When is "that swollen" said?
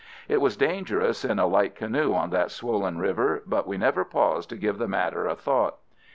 2.31-2.97